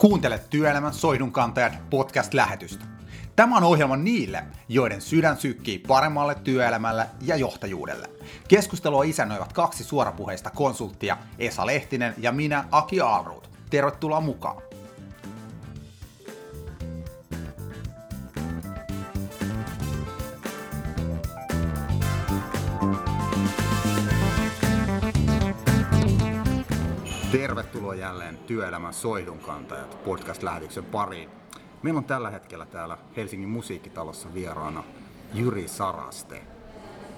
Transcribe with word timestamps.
Kuuntelet 0.00 0.50
Työelämän 0.50 0.94
soihdunkantajat 0.94 1.90
podcast-lähetystä. 1.90 2.84
Tämä 3.36 3.56
on 3.56 3.64
ohjelma 3.64 3.96
niille, 3.96 4.44
joiden 4.68 5.00
sydän 5.00 5.36
sykkii 5.36 5.78
paremmalle 5.78 6.34
työelämälle 6.34 7.06
ja 7.22 7.36
johtajuudelle. 7.36 8.06
Keskustelua 8.48 9.02
isännöivät 9.02 9.52
kaksi 9.52 9.84
suorapuheista 9.84 10.50
konsulttia, 10.50 11.16
Esa 11.38 11.66
Lehtinen 11.66 12.14
ja 12.18 12.32
minä, 12.32 12.64
Aki 12.70 13.00
Aalruut. 13.00 13.50
Tervetuloa 13.70 14.20
mukaan! 14.20 14.69
Tervetuloa 27.32 27.94
jälleen 27.94 28.38
Työelämän 28.38 28.94
soihdunkantajat 28.94 30.04
podcast-lähetyksen 30.04 30.84
pariin. 30.84 31.28
Meillä 31.82 31.98
on 31.98 32.04
tällä 32.04 32.30
hetkellä 32.30 32.66
täällä 32.66 32.98
Helsingin 33.16 33.48
musiikkitalossa 33.48 34.34
vieraana 34.34 34.84
Jyri 35.34 35.68
Saraste. 35.68 36.42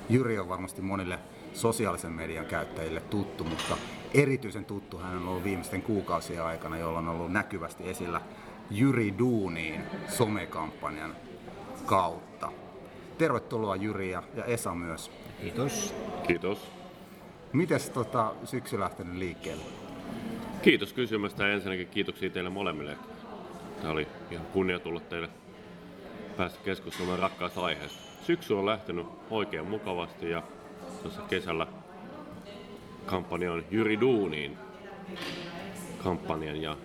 Jyri 0.08 0.38
on 0.38 0.48
varmasti 0.48 0.82
monille 0.82 1.18
sosiaalisen 1.52 2.12
median 2.12 2.46
käyttäjille 2.46 3.00
tuttu, 3.00 3.44
mutta 3.44 3.76
erityisen 4.14 4.64
tuttu 4.64 4.98
hän 4.98 5.16
on 5.16 5.28
ollut 5.28 5.44
viimeisten 5.44 5.82
kuukausien 5.82 6.44
aikana, 6.44 6.78
jolloin 6.78 7.08
on 7.08 7.14
ollut 7.14 7.32
näkyvästi 7.32 7.90
esillä 7.90 8.20
Jyri 8.70 9.14
Duuniin 9.18 9.82
somekampanjan 10.08 11.16
kautta. 11.86 12.52
Tervetuloa 13.18 13.76
Jyri 13.76 14.10
ja 14.10 14.22
Esa 14.46 14.74
myös. 14.74 15.10
Kiitos. 15.40 15.94
Kiitos. 16.26 16.70
Mites 17.52 17.90
tota, 17.90 18.34
syksy 18.44 18.80
lähtenyt 18.80 19.14
liikkeelle? 19.14 19.81
Kiitos 20.62 20.92
kysymästä 20.92 21.46
ja 21.46 21.54
ensinnäkin 21.54 21.86
kiitoksia 21.86 22.30
teille 22.30 22.50
molemmille. 22.50 22.96
Tämä 23.80 23.92
oli 23.92 24.06
ihan 24.30 24.46
kunnia 24.46 24.78
tulla 24.78 25.00
teille 25.00 25.28
päästä 26.36 26.58
keskustelemaan 26.64 27.18
rakkaasta 27.18 27.60
aiheesta. 27.60 27.98
Syksy 28.26 28.54
on 28.54 28.66
lähtenyt 28.66 29.06
oikein 29.30 29.66
mukavasti 29.66 30.30
ja 30.30 30.42
tuossa 31.02 31.22
kesällä 31.22 31.66
kampanja 33.06 33.52
on 33.52 33.64
Jyri 33.70 34.00
Duuniin 34.00 34.58
kampanjan 36.04 36.62
ja 36.62 36.76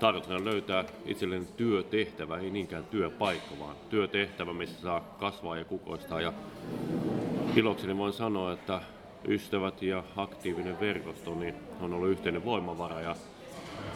tarkoituksena 0.00 0.44
löytää 0.44 0.84
itselleen 1.06 1.46
työtehtävä, 1.46 2.38
ei 2.38 2.50
niinkään 2.50 2.84
työpaikka, 2.84 3.54
vaan 3.60 3.76
työtehtävä, 3.90 4.52
missä 4.52 4.80
saa 4.80 5.00
kasvaa 5.00 5.56
ja 5.56 5.64
kukoistaa. 5.64 6.20
Ja 6.20 6.32
ilokseni 7.56 7.98
voin 7.98 8.12
sanoa, 8.12 8.52
että 8.52 8.80
ystävät 9.28 9.82
ja 9.82 10.04
aktiivinen 10.16 10.80
verkosto 10.80 11.34
niin 11.34 11.54
on 11.80 11.94
ollut 11.94 12.08
yhteinen 12.08 12.44
voimavara 12.44 13.00
ja 13.00 13.16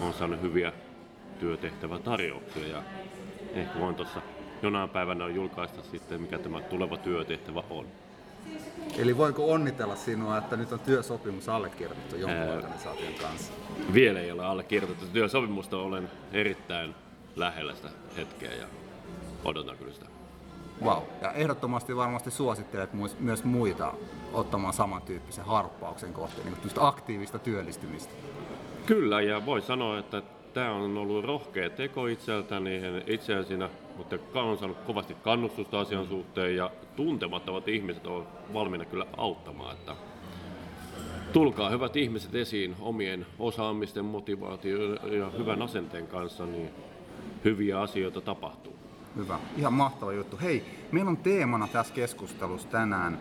on 0.01 0.13
saanut 0.13 0.41
hyviä 0.43 0.73
työtehtävätarjouksia 1.41 2.67
ja 2.67 2.83
ehkä 3.55 3.81
voin 3.81 3.95
tuossa 3.95 4.23
jonain 4.63 4.91
päivänä 4.91 5.29
julkaista 5.29 5.83
sitten, 5.83 6.21
mikä 6.21 6.39
tämä 6.39 6.61
tuleva 6.61 6.97
työtehtävä 6.97 7.63
on. 7.71 7.87
Eli 8.99 9.17
voinko 9.17 9.53
onnitella 9.53 9.97
sinua, 9.97 10.39
että 10.39 10.57
nyt 10.57 10.73
on 10.73 10.81
työsopimus 10.81 11.49
allekirjoitettu 11.49 12.17
jonkun 12.17 12.39
Ää, 12.39 12.53
organisaation 12.53 13.15
kanssa? 13.15 13.53
Vielä 13.93 14.21
ei 14.21 14.33
ole 14.33 14.45
allekirjoitettu 14.45 15.07
työsopimusta, 15.13 15.77
olen 15.77 16.11
erittäin 16.33 16.95
lähellä 17.37 17.75
sitä 17.75 17.89
hetkeä 18.17 18.53
ja 18.55 18.67
odotan 19.45 19.79
kyllä 19.79 19.93
sitä. 19.93 20.07
Wow. 20.85 21.03
Ja 21.21 21.33
ehdottomasti 21.33 21.97
varmasti 21.97 22.31
suosittelet 22.31 22.91
myös 23.21 23.45
muita 23.45 23.95
ottamaan 24.33 24.75
samantyyppisen 24.75 25.45
harppauksen 25.45 26.13
kohti 26.13 26.43
niin 26.45 26.57
aktiivista 26.77 27.39
työllistymistä. 27.39 28.13
Kyllä, 28.87 29.21
ja 29.21 29.47
voi 29.47 29.63
sanoa, 29.63 29.99
että 29.99 30.23
tämä 30.55 30.73
on 30.73 30.97
ollut 30.97 31.25
rohkea 31.25 31.71
teko 31.71 32.07
itseltäni, 32.07 32.81
itseäsinä, 33.07 33.69
mutta 33.97 34.17
on 34.35 34.59
saanut 34.59 34.79
kovasti 34.79 35.15
kannustusta 35.15 35.81
asian 35.81 36.07
suhteen 36.07 36.57
ja 36.57 36.71
tuntemattomat 36.97 37.69
ihmiset 37.69 38.07
ovat 38.07 38.27
valmiina 38.53 38.85
kyllä 38.85 39.07
auttamaan. 39.17 39.77
Että 39.77 39.97
tulkaa 41.33 41.71
hyvät 41.71 41.97
ihmiset 41.97 42.35
esiin 42.35 42.77
omien 42.81 43.27
osaamisten, 43.39 44.05
motivaatio 44.05 44.95
ja 44.95 45.31
hyvän 45.39 45.63
asenteen 45.63 46.07
kanssa, 46.07 46.47
niin 46.47 46.71
hyviä 47.45 47.81
asioita 47.81 48.21
tapahtuu. 48.21 48.77
Hyvä. 49.17 49.39
Ihan 49.57 49.73
mahtava 49.73 50.13
juttu. 50.13 50.39
Hei, 50.43 50.65
meillä 50.93 51.11
on 51.11 51.17
teemana 51.17 51.69
tässä 51.69 51.95
keskustelussa 51.95 52.69
tänään 52.69 53.19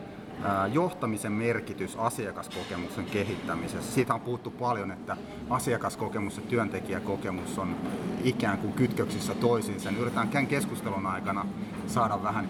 johtamisen 0.74 1.32
merkitys 1.32 1.96
asiakaskokemuksen 1.96 3.06
kehittämisessä. 3.06 3.92
Siitä 3.92 4.14
on 4.14 4.22
puhuttu 4.22 4.52
paljon, 4.52 4.92
että 4.92 5.18
asiakaskokemus 5.50 6.38
ja 6.38 6.44
työntekijäkokemus 6.44 7.60
on 7.60 7.76
ikään 8.24 8.58
kuin 8.58 8.74
kytköksissä 8.74 9.36
toisiinsa. 9.36 9.90
Yritetään 9.90 10.30
tämän 10.30 10.48
keskustelun 10.48 11.06
aikana 11.06 11.46
saada 11.88 12.24
vähän 12.24 12.50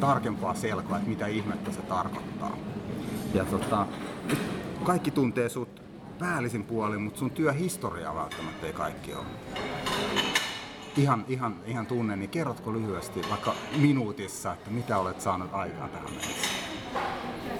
tarkempaa 0.00 0.54
selkoa, 0.54 0.96
että 0.96 1.08
mitä 1.08 1.26
ihmettä 1.26 1.72
se 1.72 1.82
tarkoittaa. 1.82 2.56
Ja 3.34 3.44
tota, 3.44 3.86
kaikki 4.84 5.10
tuntee 5.10 5.48
sut 5.48 5.82
päällisin 6.18 6.64
puolin, 6.64 7.02
mutta 7.02 7.18
sun 7.18 7.30
työhistoria 7.30 8.14
välttämättä 8.14 8.66
ei 8.66 8.72
kaikki 8.72 9.14
ole 9.14 9.24
ihan, 10.96 11.24
ihan, 11.28 11.56
ihan 11.66 11.86
tunne, 11.86 12.16
niin 12.16 12.30
kerrotko 12.30 12.72
lyhyesti 12.72 13.20
vaikka 13.30 13.54
minuutissa, 13.76 14.52
että 14.52 14.70
mitä 14.70 14.98
olet 14.98 15.20
saanut 15.20 15.48
aikaan 15.52 15.90
tähän 15.90 16.10
mennessä? 16.10 16.48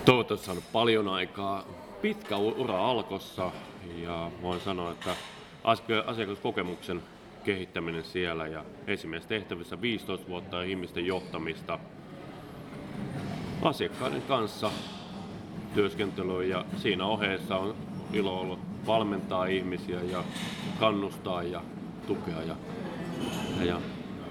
Toivottavasti 0.05 0.47
saanut 0.47 0.65
paljon 0.73 1.09
aikaa. 1.09 1.65
Pitkä 2.03 2.37
ura 2.37 2.91
alkossa 2.91 3.51
ja 4.03 4.31
voin 4.43 4.61
sanoa, 4.61 4.93
että 4.93 5.17
asiakaskokemuksen 6.07 7.03
kehittäminen 7.45 8.05
siellä 8.05 8.47
ja 8.47 8.65
esimerkiksi 8.87 9.29
tehtävissä 9.29 9.81
15 9.81 10.29
vuotta 10.29 10.63
ihmisten 10.63 11.07
johtamista 11.07 11.79
asiakkaiden 13.63 14.23
kanssa 14.23 14.71
työskentelyä 15.75 16.45
ja 16.45 16.65
siinä 16.77 17.07
ohjeessa 17.07 17.57
on 17.57 17.75
ilo 18.13 18.41
ollut 18.41 18.59
valmentaa 18.87 19.47
ihmisiä 19.47 20.03
ja 20.03 20.25
kannustaa 20.81 21.43
ja 21.43 21.63
tukea 22.07 22.43
ja 22.43 22.57
ja 23.61 23.81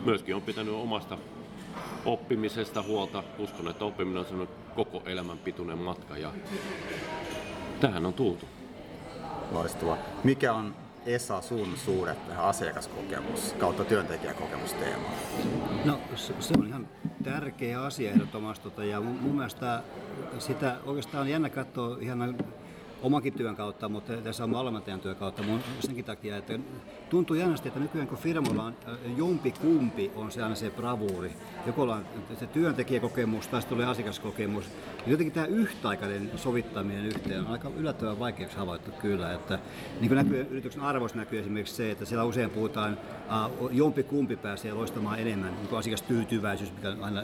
myöskin 0.05 0.35
on 0.35 0.41
pitänyt 0.41 0.73
omasta 0.73 1.17
oppimisesta 2.05 2.81
huolta. 2.81 3.23
Uskon, 3.39 3.67
että 3.67 3.85
oppiminen 3.85 4.19
on 4.19 4.25
sellainen 4.25 4.55
koko 4.75 5.03
elämän 5.05 5.37
pituinen 5.37 5.77
matka 5.77 6.17
ja 6.17 6.31
tähän 7.79 8.05
on 8.05 8.13
tultu. 8.13 8.45
Loistavaa. 9.51 9.97
Mikä 10.23 10.53
on 10.53 10.75
Esa 11.05 11.41
sun 11.41 11.77
suuret 11.85 12.27
tähän 12.27 12.45
asiakaskokemus 12.45 13.55
kautta 13.59 13.83
työntekijäkokemusteemaan? 13.85 15.13
No 15.85 15.99
se 16.39 16.53
on 16.59 16.67
ihan 16.67 16.87
tärkeä 17.23 17.81
asia 17.81 18.11
ehdottomasti 18.11 18.63
tota, 18.63 18.83
ja 18.83 19.01
mun, 19.01 19.15
mun 19.21 19.35
mielestä 19.35 19.83
sitä 20.39 20.77
oikeastaan 20.85 21.21
on 21.21 21.29
jännä 21.29 21.49
katsoa 21.49 21.97
ihan 21.99 22.37
omankin 23.01 23.33
työn 23.33 23.55
kautta, 23.55 23.89
mutta 23.89 24.13
tässä 24.13 24.43
on 24.43 24.51
valmentajan 24.51 24.99
työn 24.99 25.15
kautta. 25.15 25.43
Mun 25.43 25.59
senkin 25.79 26.05
takia, 26.05 26.37
että 26.37 26.59
tuntuu 27.09 27.35
jännästi, 27.35 27.67
että 27.67 27.79
nykyään 27.79 28.07
kun 28.07 28.17
firmalla 28.17 28.63
on 28.63 28.75
äh, 28.87 29.17
jompi 29.17 29.51
kumpi 29.51 30.11
on 30.15 30.31
se 30.31 30.43
aina 30.43 30.55
se 30.55 30.69
bravuuri, 30.69 31.31
joko 31.65 31.83
on 31.83 32.05
se 32.39 32.47
työntekijäkokemus 32.47 33.47
tai 33.47 33.61
sitten 33.61 33.77
tulee 33.77 33.91
asiakaskokemus, 33.91 34.65
niin 34.65 35.11
jotenkin 35.11 35.33
tämä 35.33 35.45
yhtäaikainen 35.45 36.31
sovittaminen 36.35 37.05
yhteen 37.05 37.39
on 37.39 37.47
aika 37.47 37.71
yllättävän 37.77 38.19
vaikeaksi 38.19 38.57
havaittu 38.57 38.91
kyllä, 38.91 39.33
että 39.33 39.59
niin 40.01 40.15
näkyy, 40.15 40.47
yrityksen 40.49 40.81
arvoissa 40.81 41.17
näkyy 41.17 41.39
esimerkiksi 41.39 41.75
se, 41.75 41.91
että 41.91 42.05
siellä 42.05 42.23
usein 42.23 42.49
puhutaan, 42.49 42.97
uh, 43.59 43.69
jompi 43.71 44.03
kumpi 44.03 44.35
pääsee 44.35 44.73
loistamaan 44.73 45.19
enemmän, 45.19 45.55
niin 45.55 45.77
asiakastyytyväisyys, 45.77 46.73
mikä 46.73 46.95
aina 47.01 47.23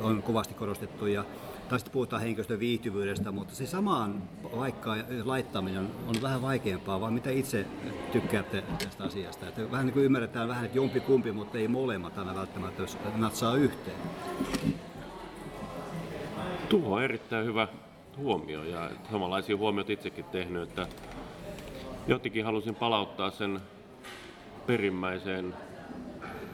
on 0.00 0.22
kovasti 0.22 0.54
korostettu, 0.54 1.06
ja 1.06 1.24
tai 1.68 1.78
sitten 1.78 1.92
puhutaan 1.92 2.22
henkilöstön 2.22 2.60
viihtyvyydestä, 2.60 3.32
mutta 3.32 3.54
se 3.54 3.66
samaan 3.66 4.22
paikkaan 4.56 5.04
laittaminen 5.24 5.88
on, 6.08 6.22
vähän 6.22 6.42
vaikeampaa, 6.42 7.00
vaan 7.00 7.12
mitä 7.12 7.30
itse 7.30 7.66
tykkäätte 8.12 8.62
tästä 8.78 9.04
asiasta. 9.04 9.48
Että 9.48 9.70
vähän 9.70 9.86
niin 9.86 9.94
kuin 9.94 10.04
ymmärretään 10.04 10.48
vähän, 10.48 10.64
että 10.64 10.78
jompi 10.78 11.00
kumpi, 11.00 11.32
mutta 11.32 11.58
ei 11.58 11.68
molemmat 11.68 12.18
aina 12.18 12.34
välttämättä, 12.34 12.82
jos 12.82 12.98
natsaa 13.16 13.56
yhteen. 13.56 13.96
Tuo 16.68 16.96
on 16.96 17.02
erittäin 17.02 17.46
hyvä 17.46 17.68
huomio 18.16 18.64
ja 18.64 18.90
samanlaisia 19.10 19.56
huomioita 19.56 19.92
itsekin 19.92 20.24
tehnyt, 20.24 20.62
että 20.62 20.86
jotenkin 22.06 22.44
halusin 22.44 22.74
palauttaa 22.74 23.30
sen 23.30 23.60
perimmäiseen 24.66 25.54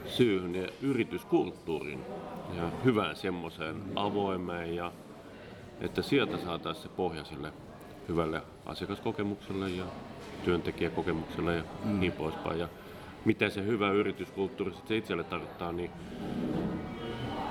syyhyn 0.05 0.55
ja 0.55 0.67
yrityskulttuurin 0.81 2.05
ja 2.57 2.69
hyvään 2.83 3.15
semmoiseen 3.15 3.75
avoimeen 3.95 4.75
ja 4.75 4.91
että 5.83 6.01
sieltä 6.01 6.37
saataisiin 6.37 6.83
se 6.83 6.89
pohja 6.89 7.23
sille 7.23 7.53
hyvälle 8.07 8.41
asiakaskokemukselle 8.65 9.69
ja 9.69 9.85
työntekijäkokemukselle 10.45 11.55
ja 11.55 11.63
mm. 11.83 11.99
niin 11.99 12.11
poispäin. 12.11 12.59
Ja 12.59 12.67
mitä 13.25 13.49
se 13.49 13.65
hyvä 13.65 13.91
yrityskulttuuri 13.91 14.73
sitten 14.73 14.97
itselle 14.97 15.23
tarkoittaa, 15.23 15.71
niin 15.71 15.91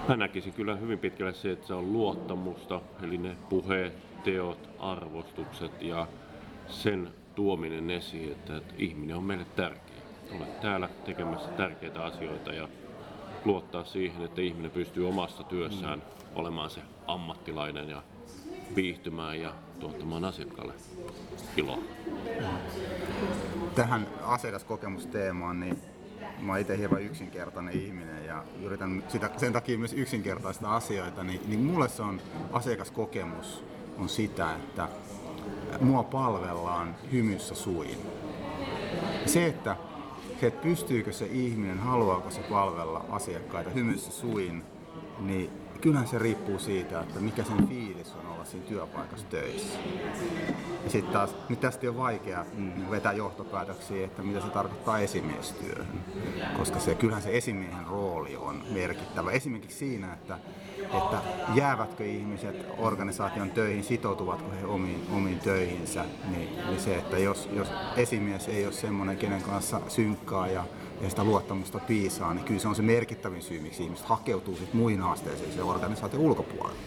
mä 0.08 0.16
näkisin 0.16 0.52
kyllä 0.52 0.76
hyvin 0.76 0.98
pitkälle 0.98 1.34
se, 1.34 1.52
että 1.52 1.66
se 1.66 1.74
on 1.74 1.92
luottamusta, 1.92 2.80
eli 3.02 3.18
ne 3.18 3.36
puheet, 3.48 4.22
teot, 4.24 4.68
arvostukset 4.78 5.82
ja 5.82 6.06
sen 6.68 7.08
tuominen 7.34 7.90
esiin, 7.90 8.32
että, 8.32 8.56
että 8.56 8.74
ihminen 8.78 9.16
on 9.16 9.24
meille 9.24 9.46
tärkeä. 9.56 9.96
olet 10.36 10.60
täällä 10.60 10.88
tekemässä 11.04 11.48
tärkeitä 11.48 12.04
asioita 12.04 12.52
ja 12.52 12.68
luottaa 13.44 13.84
siihen, 13.84 14.24
että 14.24 14.40
ihminen 14.40 14.70
pystyy 14.70 15.08
omassa 15.08 15.42
työssään 15.42 15.98
mm. 15.98 16.04
olemaan 16.34 16.70
se 16.70 16.80
ammattilainen 17.06 17.88
ja 17.88 18.02
viihtymään 18.76 19.40
ja 19.40 19.54
tuottamaan 19.80 20.24
asiakkaalle 20.24 20.74
iloa. 21.56 21.78
Tähän 23.74 24.06
asiakaskokemusteemaan, 24.22 25.60
niin 25.60 25.78
mä 26.40 26.52
oon 26.52 26.60
itse 26.60 26.78
hieman 26.78 27.02
yksinkertainen 27.02 27.80
ihminen 27.80 28.26
ja 28.26 28.44
yritän 28.62 29.04
sitä, 29.08 29.30
sen 29.36 29.52
takia 29.52 29.78
myös 29.78 29.92
yksinkertaista 29.92 30.76
asioita, 30.76 31.24
niin, 31.24 31.40
niin 31.46 31.60
mulle 31.60 31.88
se 31.88 32.02
on 32.02 32.20
asiakaskokemus 32.52 33.64
on 33.98 34.08
sitä, 34.08 34.54
että 34.54 34.88
mua 35.80 36.02
palvellaan 36.02 36.94
hymyssä 37.12 37.54
suin. 37.54 37.98
Se, 39.26 39.46
että, 39.46 39.76
se, 40.40 40.46
että 40.46 40.62
pystyykö 40.62 41.12
se 41.12 41.26
ihminen, 41.26 41.78
haluaako 41.78 42.30
se 42.30 42.40
palvella 42.40 43.04
asiakkaita 43.10 43.70
hymyssä 43.70 44.12
suin, 44.12 44.62
niin 45.20 45.50
kyllähän 45.82 46.08
se 46.08 46.18
riippuu 46.18 46.58
siitä, 46.58 47.00
että 47.00 47.20
mikä 47.20 47.44
sen 47.44 47.68
fiilis 47.68 48.12
on 48.12 48.34
olla 48.34 48.44
siinä 48.44 48.66
työpaikassa 48.66 49.26
töissä. 49.26 49.78
Ja 50.84 50.90
sitten 50.90 51.12
taas, 51.12 51.34
nyt 51.48 51.60
tästä 51.60 51.88
on 51.88 51.96
vaikea 51.96 52.46
mm, 52.54 52.90
vetää 52.90 53.12
johtopäätöksiä, 53.12 54.04
että 54.04 54.22
mitä 54.22 54.40
se 54.40 54.46
tarkoittaa 54.46 54.98
esimiestyöhön. 54.98 55.86
Koska 56.56 56.80
se, 56.80 56.94
kyllähän 56.94 57.22
se 57.22 57.36
esimiehen 57.36 57.86
rooli 57.86 58.36
on 58.36 58.62
merkittävä. 58.70 59.30
Esimerkiksi 59.30 59.78
siinä, 59.78 60.12
että, 60.12 60.38
että 60.82 61.18
jäävätkö 61.54 62.04
ihmiset 62.04 62.66
organisaation 62.78 63.50
töihin, 63.50 63.84
sitoutuvatko 63.84 64.50
he 64.60 64.66
omiin, 64.66 65.06
omiin 65.16 65.40
töihinsä, 65.40 66.04
niin, 66.30 66.48
niin 66.66 66.80
se, 66.80 66.96
että 66.96 67.18
jos, 67.18 67.48
jos 67.52 67.68
esimies 67.96 68.48
ei 68.48 68.64
ole 68.64 68.72
semmoinen, 68.72 69.16
kenen 69.16 69.42
kanssa 69.42 69.80
synkkaa 69.88 70.46
ja 70.46 70.64
ja 71.02 71.10
sitä 71.10 71.24
luottamusta 71.24 71.78
piisaa, 71.78 72.34
niin 72.34 72.44
kyllä 72.44 72.60
se 72.60 72.68
on 72.68 72.74
se 72.74 72.82
merkittävin 72.82 73.42
syy, 73.42 73.60
miksi 73.60 73.82
ihmiset 73.82 74.06
hakeutuu 74.06 74.56
sitten 74.56 74.76
muihin 74.76 75.00
haasteisiin 75.00 75.52
sen 75.52 75.64
organisaation 75.64 76.22
ulkopuolelle. 76.22 76.78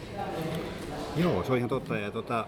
Joo, 1.17 1.43
se 1.43 1.51
on 1.51 1.57
ihan 1.57 1.69
totta. 1.69 1.97
Ja 1.97 2.11
tota, 2.11 2.45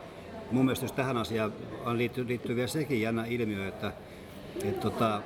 mun 0.51 0.65
mielestä 0.65 0.85
jos 0.85 0.91
tähän 0.91 1.17
asiaan 1.17 1.53
liittyy, 1.93 2.27
liittyy 2.27 2.55
vielä 2.55 2.67
sekin 2.67 3.01
jännä 3.01 3.25
ilmiö, 3.25 3.67
että 3.67 3.93
et 4.63 4.79
tota, 4.79 5.21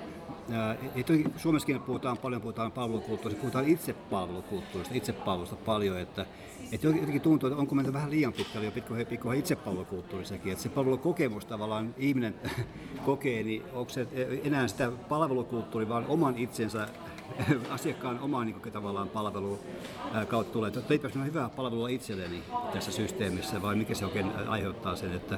et 0.95 1.07
Suomessakin 1.38 1.81
puhutaan 1.81 2.18
paljon 2.18 2.42
puhutaan 2.42 2.71
palvelukulttuurista, 2.71 3.42
puhutaan 3.42 3.68
itsepalvelukulttuurista, 3.68 4.95
itsepalvelusta 4.95 5.56
paljon, 5.56 6.00
että, 6.00 6.25
että 6.71 6.88
jotenkin 6.88 7.21
tuntuu, 7.21 7.48
että 7.48 7.59
onko 7.59 7.75
menty 7.75 7.94
vähän 7.94 8.12
liian 8.12 8.33
pitkälle 8.33 8.65
jo 8.65 8.71
pikkuhiljaa 8.71 9.09
pikku 9.09 9.31
itsepalvelukulttuurissakin, 9.31 10.51
että 10.51 10.63
se 10.63 10.69
palvelukokemus 10.69 11.45
tavallaan 11.45 11.95
ihminen 11.98 12.36
kokee, 13.06 13.44
niin 13.44 13.63
onko 13.74 13.89
se 13.89 14.07
enää 14.44 14.68
sitä 14.68 14.92
palvelukulttuuri, 15.09 15.89
vaan 15.89 16.06
oman 16.07 16.38
itsensä 16.38 16.88
asiakkaan 17.69 18.19
omaan 18.19 18.45
niin 18.45 18.74
tavallaan 18.74 19.10
palvelu 19.10 19.60
kautta 20.28 20.54
tulee. 20.54 20.68
Että 20.68 20.94
eipäs 20.94 21.12
hyvää 21.25 21.50
palvelua 21.50 21.88
itselleni 21.88 22.44
tässä 22.74 22.92
systeemissä, 22.92 23.62
vai 23.62 23.75
mikä 23.75 23.95
se 23.95 24.06
oikein 24.06 24.31
aiheuttaa 24.48 24.95
sen, 24.95 25.13
että 25.13 25.38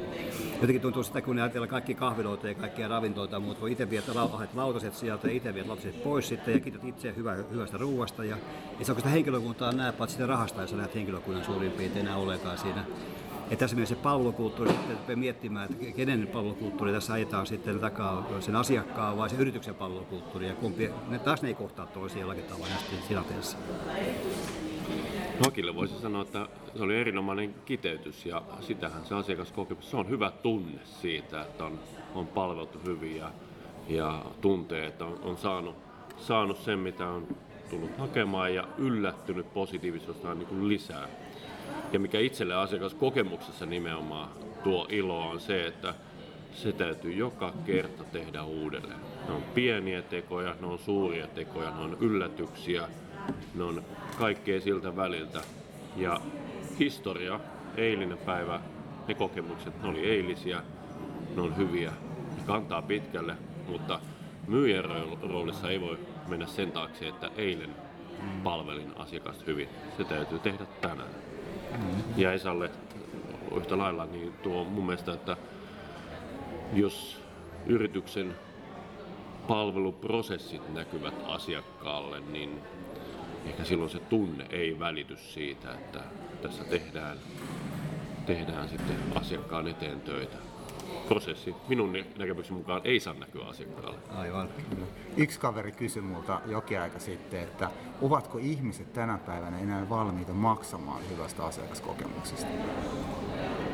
jotenkin 0.54 0.82
tuntuu 0.82 1.04
sitä, 1.04 1.22
kun 1.22 1.40
ajatellaan 1.40 1.70
kaikki 1.70 1.96
kahviloita 1.96 2.48
ja 2.48 2.56
kaikkia 2.56 2.88
ravintoita 2.88 3.36
ja 3.36 3.40
muut, 3.40 3.62
voi 3.62 3.72
itse 3.72 3.90
viedä 3.90 4.06
lautaset 4.54 4.96
sieltä 4.96 5.28
ja 5.28 5.34
itse 5.34 5.54
viedä 5.54 5.70
lapset 5.70 6.04
pois 6.04 6.28
sitten 6.28 6.54
ja 6.54 6.60
kiität 6.60 6.84
itse 6.84 7.14
hyvä, 7.16 7.36
hyvästä 7.52 7.78
ruuasta. 7.78 8.24
Ja, 8.24 8.38
ja 8.80 8.86
se 8.86 8.92
onko 8.92 9.00
sitä 9.00 9.10
henkilökuntaa 9.10 9.72
näe, 9.72 9.92
paitsi 9.92 10.14
sitä 10.14 10.28
rahasta, 10.28 10.62
jos 10.62 10.74
näet 10.74 10.96
henkilökunnan 10.96 11.46
suurin 11.46 11.72
piirtein 11.72 12.06
enää 12.06 12.18
olekaan 12.18 12.58
siinä 12.58 12.86
ja 13.50 13.58
tässä 13.58 13.76
mielessä 13.76 13.96
se 13.96 14.02
palvelukulttuuri, 14.02 14.72
sitten 14.88 15.20
miettimään, 15.20 15.70
että 15.72 15.86
kenen 15.96 16.28
palvelukulttuuri 16.28 16.92
tässä 16.92 17.14
ajetaan 17.14 17.48
sitten 17.48 17.80
takaa, 17.80 18.28
sen 18.40 18.56
asiakkaan 18.56 19.18
vai 19.18 19.30
se 19.30 19.36
yrityksen 19.36 19.76
palvelukulttuuri, 19.76 20.48
ja 20.48 20.56
kumpi, 20.56 20.90
ne, 21.08 21.20
taas 21.20 21.42
ne 21.42 21.48
ei 21.48 21.54
kohtaa 21.54 21.86
toisia 21.86 22.22
jollakin 22.22 22.44
tavalla 22.44 22.74
tilanteessa. 23.08 23.58
Nokille 25.46 25.76
voisi 25.76 26.02
sanoa, 26.02 26.22
että 26.22 26.48
se 26.76 26.84
oli 26.84 26.98
erinomainen 26.98 27.56
kiteytys 27.66 28.26
ja 28.26 28.42
sitähän 28.62 29.06
se 29.06 29.16
asiakaskokemus, 29.16 29.92
se 29.92 29.98
on 29.98 30.10
hyvä 30.10 30.32
tunne 30.32 30.80
siitä, 31.02 31.42
että 31.42 31.66
on, 31.66 31.80
on 32.16 32.28
palveltu 32.28 32.80
hyvin 32.86 33.18
ja, 33.18 33.32
ja 33.88 34.26
tuntee, 34.42 34.88
että 34.88 35.06
on, 35.06 35.20
on 35.24 35.38
saanut, 35.38 35.76
saanut 36.18 36.58
sen, 36.58 36.80
mitä 36.80 37.08
on 37.08 37.28
tullut 37.70 37.98
hakemaan 37.98 38.56
ja 38.56 38.68
yllättynyt 38.78 39.54
positiivisesti 39.54 40.28
niin 40.28 40.68
lisää. 40.68 41.08
Ja 41.94 42.00
mikä 42.00 42.20
itselle 42.20 42.56
asiakaskokemuksessa 42.56 43.66
nimenomaan 43.66 44.30
tuo 44.64 44.88
ilo 44.90 45.30
on 45.30 45.40
se, 45.40 45.68
että 45.68 45.94
se 46.54 46.72
täytyy 46.72 47.14
joka 47.14 47.54
kerta 47.66 48.04
tehdä 48.04 48.44
uudelleen. 48.44 49.00
Ne 49.28 49.34
on 49.34 49.44
pieniä 49.56 50.02
tekoja, 50.02 50.56
ne 50.62 50.68
on 50.68 50.80
suuria 50.80 51.28
tekoja, 51.28 51.72
ne 51.72 51.82
on 51.82 51.98
yllätyksiä, 52.00 52.88
ne 53.56 53.64
on 53.64 53.84
kaikkea 54.20 54.62
siltä 54.62 54.96
väliltä. 54.96 55.42
Ja 55.96 56.22
historia, 56.80 57.40
eilinen 57.78 58.18
päivä, 58.18 58.60
ne 59.08 59.14
kokemukset, 59.14 59.82
ne 59.82 59.90
oli 59.90 60.10
eilisiä, 60.10 60.62
ne 61.36 61.42
on 61.42 61.58
hyviä, 61.58 61.94
ne 62.38 62.44
kantaa 62.46 62.82
pitkälle, 62.82 63.36
mutta 63.68 64.00
myyjän 64.48 64.86
roolissa 65.22 65.70
ei 65.70 65.82
voi 65.82 65.98
mennä 66.28 66.48
sen 66.48 66.72
taakse, 66.72 67.08
että 67.08 67.30
eilen 67.38 67.76
palvelin 68.44 68.94
asiakasta 68.96 69.44
hyvin. 69.48 69.70
Se 69.98 70.04
täytyy 70.04 70.40
tehdä 70.40 70.66
tänään. 70.82 71.10
Ja 72.18 72.34
Esalle 72.34 72.72
yhtä 73.58 73.78
lailla, 73.78 74.06
niin 74.06 74.34
tuo 74.34 74.64
mun 74.64 74.86
mielestä, 74.86 75.14
että 75.14 75.38
jos 76.74 77.22
yrityksen 77.66 78.36
palveluprosessit 79.48 80.74
näkyvät 80.74 81.14
asiakkaalle, 81.28 82.20
niin 82.20 82.60
ehkä 83.46 83.64
silloin 83.64 83.90
se 83.90 84.00
tunne 84.00 84.46
ei 84.50 84.80
välity 84.80 85.18
siitä, 85.18 85.74
että 85.74 86.00
tässä 86.42 86.64
tehdään, 86.64 87.18
tehdään 88.26 88.70
sitten 88.70 88.98
asiakkaan 89.16 89.68
eteen 89.68 90.02
töitä 90.02 90.53
prosessi 91.08 91.56
minun 91.68 91.94
näkemyksen 92.18 92.58
mukaan 92.58 92.82
ei 92.84 93.00
saa 93.00 93.14
näkyä 93.14 93.46
asiakkaalle. 93.46 94.00
Aivan. 94.16 94.50
Yksi 95.18 95.40
kaveri 95.40 95.72
kysyi 95.72 96.02
multa 96.02 96.42
jokin 96.46 96.82
aika 96.82 97.00
sitten, 97.00 97.40
että 97.40 97.70
ovatko 98.02 98.38
ihmiset 98.38 98.94
tänä 98.94 99.18
päivänä 99.18 99.60
enää 99.60 99.90
valmiita 99.90 100.34
maksamaan 100.34 101.02
hyvästä 101.10 101.46
asiakaskokemuksesta? 101.46 102.48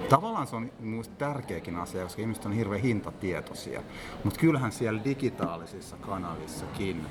Tavallaan 0.10 0.48
se 0.48 0.55
on 0.55 0.72
minusta 0.79 1.15
tärkeäkin 1.15 1.75
asia, 1.75 2.03
koska 2.03 2.22
ihmiset 2.22 2.46
on 2.46 2.53
hirveän 2.53 2.82
hintatietoisia. 2.82 3.82
Mutta 4.24 4.39
kyllähän 4.39 4.72
siellä 4.72 5.03
digitaalisissa 5.03 5.98
kanavissakin 5.98 7.05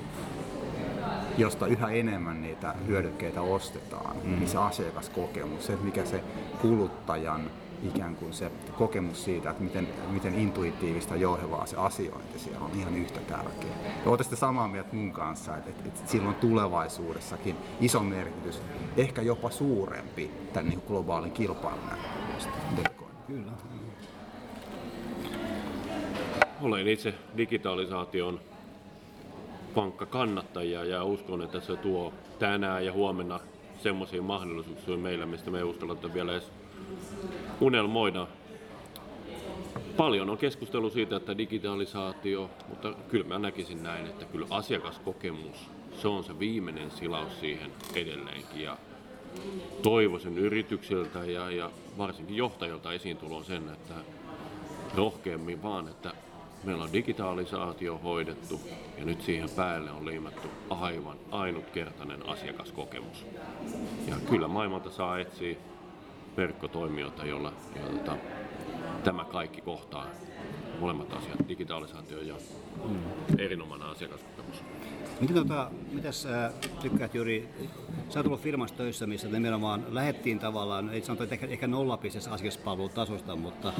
josta 1.38 1.66
yhä 1.66 1.90
enemmän 1.90 2.42
niitä 2.42 2.74
hyödykkeitä 2.86 3.42
ostetaan, 3.42 4.16
mm. 4.16 4.30
niin 4.30 4.48
se 4.48 4.58
asiakaskokemus, 4.58 5.66
se 5.66 5.76
mikä 5.76 6.04
se 6.04 6.24
kuluttajan 6.62 7.50
ikään 7.82 8.16
kuin 8.16 8.32
se 8.32 8.50
kokemus 8.78 9.24
siitä, 9.24 9.50
että 9.50 9.62
miten, 9.62 9.88
miten 10.10 10.34
intuitiivista 10.34 11.16
ja 11.16 11.28
se 11.64 11.76
asiointi 11.76 12.38
siellä 12.38 12.64
on 12.64 12.70
ihan 12.74 12.96
yhtä 12.96 13.20
tärkeä. 13.20 13.70
Ja 14.04 14.10
olette 14.10 14.36
samaa 14.36 14.68
mieltä 14.68 14.96
mun 14.96 15.12
kanssa, 15.12 15.56
että, 15.56 15.70
että, 15.70 15.88
että 15.88 16.10
silloin 16.10 16.34
tulevaisuudessakin 16.34 17.56
iso 17.80 18.00
merkitys, 18.00 18.62
ehkä 18.96 19.22
jopa 19.22 19.50
suurempi 19.50 20.30
tämän 20.52 20.68
niin 20.68 20.82
globaalin 20.88 21.32
kilpailun 21.32 21.86
näkökulmasta. 21.86 22.50
Kyllä. 23.26 23.52
Olen 26.60 26.88
itse 26.88 27.14
digitalisaation 27.36 28.40
vankka 29.76 30.06
kannattajia 30.06 30.84
ja 30.84 31.04
uskon, 31.04 31.42
että 31.42 31.60
se 31.60 31.76
tuo 31.76 32.12
tänään 32.38 32.86
ja 32.86 32.92
huomenna 32.92 33.40
semmoisia 33.82 34.22
mahdollisuuksia 34.22 34.96
meillä, 34.96 35.26
mistä 35.26 35.50
me 35.50 35.58
ei 35.58 35.64
uskalla 35.64 36.14
vielä 36.14 36.32
edes 36.32 36.50
unelmoida. 37.60 38.26
Paljon 39.96 40.30
on 40.30 40.38
keskustelu 40.38 40.90
siitä, 40.90 41.16
että 41.16 41.38
digitalisaatio, 41.38 42.50
mutta 42.68 42.94
kyllä 43.08 43.26
mä 43.26 43.38
näkisin 43.38 43.82
näin, 43.82 44.06
että 44.06 44.24
kyllä 44.24 44.46
asiakaskokemus, 44.50 45.56
se 46.02 46.08
on 46.08 46.24
se 46.24 46.38
viimeinen 46.38 46.90
silaus 46.90 47.40
siihen 47.40 47.70
edelleenkin. 47.94 48.62
Ja 48.62 48.76
toivoisin 49.82 50.38
yrityksiltä 50.38 51.18
ja, 51.18 51.50
ja 51.50 51.70
varsinkin 51.98 52.36
johtajilta 52.36 52.92
esiin 52.92 53.16
tulon 53.16 53.44
sen, 53.44 53.68
että 53.68 53.94
rohkeammin 54.94 55.62
vaan, 55.62 55.88
että 55.88 56.12
meillä 56.64 56.84
on 56.84 56.92
digitalisaatio 56.92 57.98
hoidettu 57.98 58.60
ja 58.98 59.04
nyt 59.04 59.22
siihen 59.22 59.50
päälle 59.50 59.90
on 59.90 60.06
liimattu 60.06 60.48
aivan 60.70 61.16
ainutkertainen 61.30 62.28
asiakaskokemus. 62.28 63.26
Ja 64.08 64.16
kyllä 64.30 64.48
maailmalta 64.48 64.90
saa 64.90 65.18
etsiä 65.18 65.56
verkkotoimijoita, 66.38 67.26
joilla, 67.26 67.52
joilla 67.76 67.98
tota, 67.98 68.16
tämä 69.04 69.24
kaikki 69.24 69.60
kohtaa 69.60 70.06
molemmat 70.80 71.12
asiat, 71.12 71.48
digitalisaatio 71.48 72.20
ja 72.20 72.34
mm. 72.88 72.98
erinomainen 73.38 73.88
asiakaskokemus. 73.88 74.62
Mitä 75.20 75.34
tota, 75.34 75.70
mitäs 75.92 76.22
sä 76.22 76.52
tykkäät 76.80 77.14
juuri, 77.14 77.48
sä 78.08 78.18
oot 78.18 78.26
ollut 78.26 78.40
firmassa 78.40 78.76
töissä, 78.76 79.06
missä 79.06 79.28
nimenomaan 79.28 79.84
lähettiin 79.88 80.38
tavallaan, 80.38 80.90
ei 80.90 81.02
sanota, 81.02 81.22
että 81.22 81.34
ehkä, 81.34 81.46
ehkä 81.46 81.66
nollapisessä 81.66 82.30
asiakaspalvelutasosta, 82.30 83.36
mutta 83.36 83.72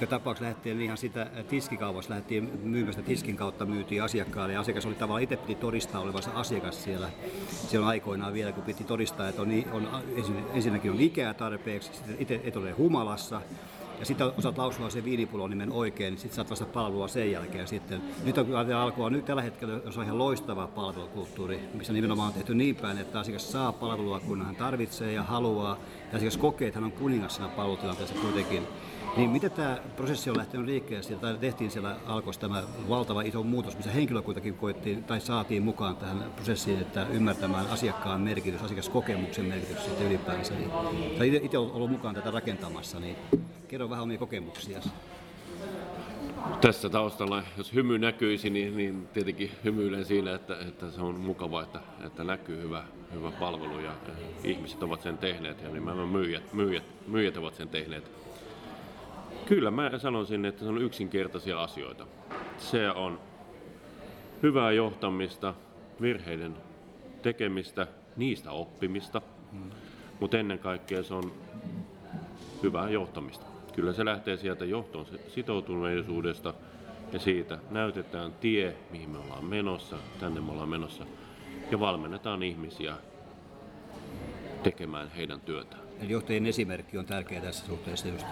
joka 0.00 0.10
tapauksessa 0.10 0.44
lähdettiin 0.44 0.80
ihan 0.80 0.98
sitä 0.98 1.26
tiskikaupassa, 1.48 2.10
lähdettiin 2.10 2.50
myymästä 2.62 3.02
tiskin 3.02 3.36
kautta 3.36 3.66
myytiin 3.66 4.02
asiakkaalle 4.02 4.52
ja 4.52 4.60
asiakas 4.60 4.86
oli 4.86 4.94
tavallaan 4.94 5.22
itse 5.22 5.36
piti 5.36 5.54
todistaa 5.54 6.00
olevansa 6.00 6.30
asiakas 6.34 6.84
siellä. 6.84 7.10
Siellä 7.48 7.86
aikoinaan 7.86 8.34
vielä, 8.34 8.52
kun 8.52 8.64
piti 8.64 8.84
todistaa, 8.84 9.28
että 9.28 9.42
on, 9.42 9.48
on 9.72 9.88
ensinnäkin 10.54 10.90
on 10.90 11.00
ikää 11.00 11.34
tarpeeksi, 11.34 11.92
sitten 11.92 12.16
itse 12.18 12.40
et 12.44 12.56
ole 12.56 12.72
humalassa, 12.72 13.40
ja 13.98 14.06
sitten 14.06 14.32
osaat 14.38 14.58
lausua 14.58 14.90
sen 14.90 15.04
viinipulon 15.04 15.50
nimen 15.50 15.72
oikein, 15.72 16.12
niin 16.12 16.20
sitten 16.20 16.36
saat 16.36 16.50
vasta 16.50 16.66
palvelua 16.66 17.08
sen 17.08 17.32
jälkeen 17.32 17.68
sitten. 17.68 18.02
Nyt 18.24 18.38
on 18.38 18.46
kyllä 18.46 18.82
alkua, 18.82 19.10
nyt 19.10 19.24
tällä 19.24 19.42
hetkellä 19.42 19.80
on 19.96 20.04
ihan 20.04 20.18
loistava 20.18 20.66
palvelukulttuuri, 20.66 21.60
missä 21.74 21.92
nimenomaan 21.92 22.28
on 22.28 22.34
tehty 22.34 22.54
niin 22.54 22.76
päin, 22.76 22.98
että 22.98 23.20
asiakas 23.20 23.52
saa 23.52 23.72
palvelua 23.72 24.20
kun 24.20 24.46
hän 24.46 24.56
tarvitsee 24.56 25.12
ja 25.12 25.22
haluaa, 25.22 25.78
ja 26.12 26.16
asiakas 26.16 26.36
kokee, 26.36 26.68
että 26.68 26.80
hän 26.80 26.84
on 26.84 26.92
kuningas 26.92 27.34
siinä 27.34 27.48
palvelutilanteessa 27.48 28.14
kuitenkin. 28.14 28.66
Niin 29.16 29.30
miten 29.30 29.50
tämä 29.50 29.78
prosessi 29.96 30.30
on 30.30 30.36
lähtenyt 30.36 30.66
liikkeelle 30.66 31.02
sieltä, 31.02 31.34
tehtiin 31.34 31.70
siellä 31.70 31.96
alkoi 32.06 32.34
tämä 32.34 32.62
valtava 32.88 33.22
iso 33.22 33.42
muutos, 33.42 33.76
missä 33.76 33.90
henkilökuntakin 33.90 34.54
koettiin 34.54 35.04
tai 35.04 35.20
saatiin 35.20 35.62
mukaan 35.62 35.96
tähän 35.96 36.32
prosessiin, 36.36 36.80
että 36.80 37.06
ymmärtämään 37.10 37.66
asiakkaan 37.66 38.20
merkitys, 38.20 38.62
asiakaskokemuksen 38.62 39.44
merkitys 39.44 39.84
sitten 39.84 40.06
ylipäänsä. 40.06 40.54
Niin, 40.54 40.70
tai 41.18 41.40
itse 41.42 41.58
ollut 41.58 41.90
mukaan 41.90 42.14
tätä 42.14 42.30
rakentamassa, 42.30 43.00
niin 43.00 43.16
kerro 43.68 43.90
vähän 43.90 44.02
omia 44.02 44.18
kokemuksia. 44.18 44.80
Tässä 46.60 46.88
taustalla, 46.88 47.42
jos 47.56 47.74
hymy 47.74 47.98
näkyisi, 47.98 48.50
niin, 48.50 48.76
niin 48.76 49.08
tietenkin 49.12 49.50
hymyilen 49.64 50.04
siinä, 50.04 50.34
että, 50.34 50.56
että 50.68 50.90
se 50.90 51.00
on 51.00 51.20
mukava, 51.20 51.62
että, 51.62 51.80
että 52.06 52.24
näkyy 52.24 52.62
hyvä, 52.62 52.84
hyvä 53.14 53.30
palvelu 53.30 53.80
ja 53.80 53.92
ihmiset 54.44 54.82
ovat 54.82 55.02
sen 55.02 55.18
tehneet 55.18 55.62
ja 55.62 55.68
nimenomaan 55.68 56.08
myyjät, 56.08 56.52
myyjät, 56.52 56.84
myyjät 57.06 57.36
ovat 57.36 57.54
sen 57.54 57.68
tehneet. 57.68 58.29
Kyllä 59.50 59.70
mä 59.70 59.90
sanoisin, 59.98 60.44
että 60.44 60.64
se 60.64 60.68
on 60.68 60.82
yksinkertaisia 60.82 61.62
asioita. 61.62 62.06
Se 62.58 62.90
on 62.90 63.20
hyvää 64.42 64.72
johtamista, 64.72 65.54
virheiden 66.00 66.56
tekemistä, 67.22 67.86
niistä 68.16 68.50
oppimista, 68.50 69.22
mm. 69.52 69.70
mutta 70.20 70.38
ennen 70.38 70.58
kaikkea 70.58 71.02
se 71.02 71.14
on 71.14 71.32
hyvää 72.62 72.90
johtamista. 72.90 73.46
Kyllä 73.74 73.92
se 73.92 74.04
lähtee 74.04 74.36
sieltä 74.36 74.64
johtoon 74.64 75.06
sitoutuneisuudesta 75.28 76.54
ja 77.12 77.18
siitä 77.18 77.58
näytetään 77.70 78.32
tie, 78.32 78.74
mihin 78.90 79.10
me 79.10 79.18
ollaan 79.18 79.44
menossa, 79.44 79.96
tänne 80.20 80.40
me 80.40 80.52
ollaan 80.52 80.68
menossa 80.68 81.06
ja 81.70 81.80
valmennetaan 81.80 82.42
ihmisiä 82.42 82.94
tekemään 84.62 85.10
heidän 85.10 85.40
työtään. 85.40 85.82
Eli 86.00 86.12
johtajien 86.12 86.46
esimerkki 86.46 86.98
on 86.98 87.06
tärkeä 87.06 87.40
tässä 87.40 87.66
suhteessa 87.66 88.08
just. 88.08 88.26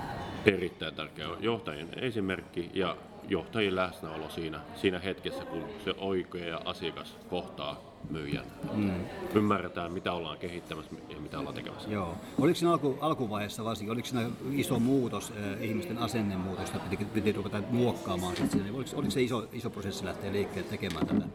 Erittäin 0.46 0.94
tärkeä 0.94 1.28
johtajien 1.40 1.88
esimerkki 1.96 2.70
ja 2.74 2.96
johtajien 3.28 3.76
läsnäolo 3.76 4.30
siinä, 4.30 4.60
siinä 4.76 4.98
hetkessä, 4.98 5.44
kun 5.44 5.64
se 5.84 5.94
oikea 5.98 6.60
asiakas 6.64 7.16
kohtaa 7.30 7.88
myyjän. 8.10 8.44
Mm. 8.74 8.90
Ymmärretään, 9.34 9.92
mitä 9.92 10.12
ollaan 10.12 10.38
kehittämässä 10.38 10.90
ja 11.08 11.20
mitä 11.20 11.38
ollaan 11.38 11.54
tekemässä. 11.54 11.90
Joo. 11.90 12.16
Oliko 12.38 12.54
siinä 12.58 12.72
alku, 12.72 12.98
alkuvaiheessa 13.00 13.64
varsinkin, 13.64 13.92
oliko 13.92 14.08
siinä 14.08 14.30
iso 14.52 14.78
muutos, 14.78 15.30
eh, 15.36 15.68
ihmisten 15.68 15.98
asennemuutosta, 15.98 16.78
piti, 16.78 17.04
piti 17.04 17.32
ruveta 17.32 17.62
muokkaamaan 17.70 18.36
sitten 18.36 18.74
Oliko, 18.74 18.90
oliko 18.94 19.10
se 19.10 19.22
iso, 19.22 19.48
iso 19.52 19.70
prosessi 19.70 20.04
lähteä 20.04 20.32
liikkeelle 20.32 20.70
tekemään 20.70 21.06
tätä, 21.06 21.26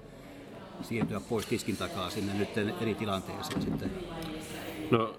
siirtyä 0.82 1.22
pois 1.30 1.46
tiskin 1.46 1.78
takaa 1.78 2.10
sinne 2.10 2.34
nyt 2.34 2.50
eri 2.82 2.96
tilanteeseen 2.96 3.62
sitten? 3.62 3.92
No 4.92 5.14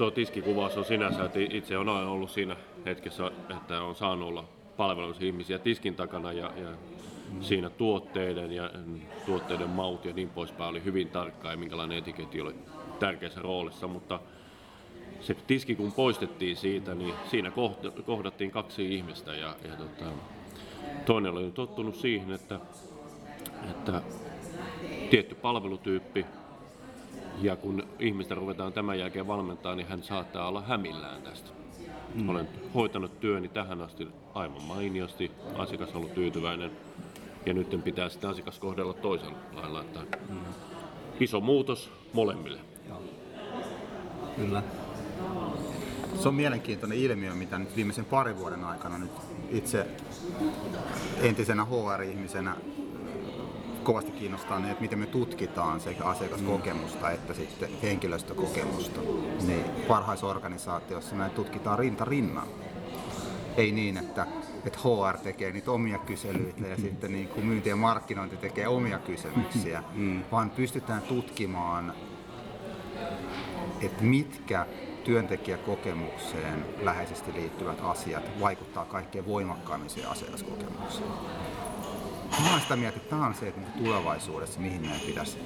tuo 0.00 0.10
tiskikuvaus 0.10 0.76
on 0.76 0.84
sinänsä, 0.84 1.24
että 1.24 1.38
itse 1.50 1.78
on 1.78 1.88
ollut 1.88 2.30
siinä 2.30 2.56
hetkessä, 2.86 3.30
että 3.50 3.82
on 3.82 3.94
saanut 3.94 4.28
olla 4.28 4.44
palveluissa 4.76 5.24
ihmisiä 5.24 5.58
tiskin 5.58 5.94
takana 5.94 6.32
ja, 6.32 6.52
ja 6.56 6.68
mm. 7.32 7.42
siinä 7.42 7.70
tuotteiden 7.70 8.52
ja 8.52 8.70
tuotteiden 9.26 9.68
maut 9.70 10.04
ja 10.04 10.12
niin 10.12 10.28
poispäin 10.28 10.70
oli 10.70 10.84
hyvin 10.84 11.08
tarkkaa 11.08 11.50
ja 11.50 11.56
minkälainen 11.56 11.98
etiketti 11.98 12.40
oli 12.40 12.54
tärkeässä 12.98 13.40
roolissa, 13.42 13.86
mutta 13.86 14.20
se 15.20 15.36
tiski 15.46 15.74
kun 15.74 15.92
poistettiin 15.92 16.56
siitä, 16.56 16.94
niin 16.94 17.14
siinä 17.30 17.52
kohdattiin 18.06 18.50
kaksi 18.50 18.94
ihmistä 18.94 19.34
ja, 19.34 19.56
ja 19.68 19.76
tota, 19.76 20.10
toinen 21.06 21.32
oli 21.32 21.50
tottunut 21.50 21.94
siihen, 21.94 22.30
että, 22.30 22.60
että 23.70 24.02
tietty 25.10 25.34
palvelutyyppi 25.34 26.26
ja 27.40 27.56
kun 27.56 27.82
ihmistä 27.98 28.34
ruvetaan 28.34 28.72
tämän 28.72 28.98
jälkeen 28.98 29.26
valmentaa, 29.26 29.74
niin 29.74 29.88
hän 29.88 30.02
saattaa 30.02 30.48
olla 30.48 30.62
hämillään 30.62 31.22
tästä. 31.22 31.50
Mm. 32.14 32.28
Olen 32.28 32.48
hoitanut 32.74 33.20
työni 33.20 33.48
tähän 33.48 33.82
asti 33.82 34.08
aivan 34.34 34.62
mainiosti, 34.62 35.30
asiakas 35.54 35.88
on 35.88 35.96
ollut 35.96 36.14
tyytyväinen 36.14 36.70
ja 37.46 37.54
nyt 37.54 37.84
pitää 37.84 38.08
sitten 38.08 38.30
asiakas 38.30 38.58
kohdella 38.58 38.92
toisella 38.92 39.38
lailla. 39.52 39.80
Että 39.80 40.18
mm. 40.28 40.38
Iso 41.20 41.40
muutos 41.40 41.90
molemmille. 42.12 42.60
Joo. 42.88 43.02
Kyllä. 44.36 44.62
Se 46.20 46.28
on 46.28 46.34
mielenkiintoinen 46.34 46.98
ilmiö, 46.98 47.34
mitä 47.34 47.58
nyt 47.58 47.76
viimeisen 47.76 48.04
parin 48.04 48.38
vuoden 48.38 48.64
aikana 48.64 48.98
nyt 48.98 49.10
itse 49.50 49.86
entisenä 51.20 51.64
HR-ihmisenä 51.64 52.56
kovasti 53.90 54.12
kiinnostaa 54.12 54.58
ne, 54.58 54.70
että 54.70 54.82
miten 54.82 54.98
me 54.98 55.06
tutkitaan 55.06 55.80
sekä 55.80 56.04
asiakaskokemusta 56.04 57.06
mm. 57.06 57.14
että 57.14 57.34
sitten 57.34 57.70
henkilöstökokemusta. 57.82 59.00
Niin 59.46 59.64
parhaissa 59.88 60.26
organisaatioissa 60.26 61.16
me 61.16 61.30
tutkitaan 61.30 61.78
rinta 61.78 62.04
rinnan. 62.04 62.46
Ei 63.56 63.72
niin, 63.72 63.96
että, 63.96 64.26
että 64.64 64.78
HR 64.78 65.18
tekee 65.18 65.52
niitä 65.52 65.70
omia 65.70 65.98
kyselyitä 65.98 66.66
ja 66.66 66.76
sitten 66.76 67.12
niin 67.12 67.28
kuin 67.28 67.46
myynti 67.46 67.68
ja 67.68 67.76
markkinointi 67.76 68.36
tekee 68.36 68.68
omia 68.68 68.98
kysymyksiä, 68.98 69.82
mm. 69.94 70.22
vaan 70.32 70.50
pystytään 70.50 71.02
tutkimaan, 71.02 71.92
että 73.80 74.02
mitkä 74.02 74.66
työntekijäkokemukseen 75.04 76.64
läheisesti 76.82 77.32
liittyvät 77.32 77.80
asiat 77.82 78.40
vaikuttaa 78.40 78.84
kaikkein 78.84 79.26
voimakkaimmin 79.26 79.90
siihen 79.90 80.10
asiakaskokemukseen 80.10 81.10
mä 82.38 82.50
olen 82.50 82.60
sitä 82.60 82.76
mieltä, 82.76 82.96
että 82.96 83.10
tämä 83.10 83.26
on 83.26 83.34
se, 83.34 83.48
että 83.48 83.60
niin 83.60 83.72
tulevaisuudessa 83.72 84.60
mihin 84.60 84.80
meidän 84.80 85.00
pitäisi, 85.00 85.38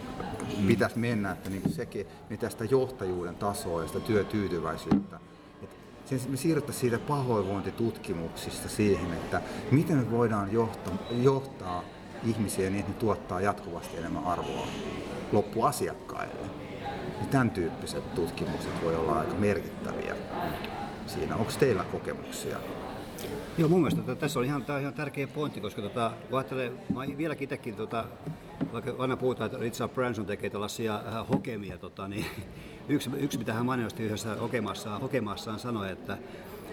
mm. 0.58 0.66
pitäisi 0.66 0.98
mennä, 0.98 1.32
että 1.32 1.50
niin 1.50 1.72
sekin, 1.72 2.06
mitä 2.30 2.50
sitä 2.50 2.64
johtajuuden 2.64 3.36
tasoa 3.36 3.82
ja 3.82 3.86
sitä 3.86 4.00
työtyytyväisyyttä, 4.00 5.20
että 5.62 6.28
me 6.28 6.36
siirryttäisiin 6.36 6.80
siitä 6.80 6.98
pahoinvointitutkimuksista 6.98 8.68
siihen, 8.68 9.12
että 9.12 9.40
miten 9.70 9.96
me 9.96 10.10
voidaan 10.10 10.52
johtaa, 10.52 10.94
johtaa 11.10 11.84
ihmisiä 12.26 12.70
niin, 12.70 12.80
että 12.80 12.92
ne 12.92 12.98
tuottaa 12.98 13.40
jatkuvasti 13.40 13.96
enemmän 13.96 14.24
arvoa 14.24 14.66
loppuasiakkaille. 15.32 16.46
Niin 17.18 17.28
tämän 17.28 17.50
tyyppiset 17.50 18.14
tutkimukset 18.14 18.84
voi 18.84 18.96
olla 18.96 19.18
aika 19.18 19.34
merkittäviä 19.34 20.16
siinä. 21.06 21.36
Onko 21.36 21.52
teillä 21.58 21.84
kokemuksia 21.84 22.58
Joo, 23.58 23.68
mun 23.68 23.80
mielestä 23.80 24.00
että 24.00 24.14
tässä 24.14 24.38
on 24.38 24.44
ihan, 24.44 24.64
tämä 24.64 24.76
on 24.76 24.82
ihan 24.82 24.94
tärkeä 24.94 25.26
pointti, 25.26 25.60
koska 25.60 25.82
tota, 25.82 26.12
kun 26.30 26.38
ajattelee, 26.38 26.72
mä 26.94 27.00
vieläkin 27.16 27.44
itsekin, 27.44 27.76
tota, 27.76 28.04
vaikka 28.72 28.94
aina 28.98 29.16
puhutaan, 29.16 29.46
että 29.46 29.58
Richard 29.58 29.92
Branson 29.92 30.26
tekee 30.26 30.50
tällaisia 30.50 30.94
äh, 30.94 31.28
hokemia, 31.28 31.78
tota, 31.78 32.08
niin 32.08 32.26
yksi, 32.88 33.10
yksi 33.16 33.38
mitä 33.38 33.52
hän 33.52 33.66
mainiosti 33.66 34.02
yhdessä 34.02 34.34
hokemassaan, 34.34 35.00
hokemassaan 35.00 35.58
sanoi, 35.58 35.92
että 35.92 36.18